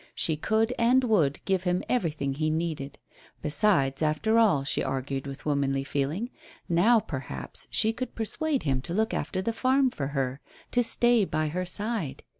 She 0.15 0.35
could 0.35 0.73
and 0.79 1.03
would 1.03 1.45
give 1.45 1.61
him 1.61 1.83
everything 1.87 2.33
he 2.33 2.49
needed. 2.49 2.97
Besides, 3.43 4.01
after 4.01 4.39
all, 4.39 4.63
she 4.63 4.81
argued 4.81 5.27
with 5.27 5.45
womanly 5.45 5.83
feeling, 5.83 6.31
now 6.67 6.99
perhaps 6.99 7.67
she 7.69 7.93
could 7.93 8.15
persuade 8.15 8.63
him 8.63 8.81
to 8.81 8.95
look 8.95 9.13
after 9.13 9.43
the 9.43 9.53
farm 9.53 9.91
for 9.91 10.07
her; 10.07 10.41
to 10.71 10.81
stay 10.83 11.23
by 11.23 11.49
her 11.49 11.65
side. 11.65 12.23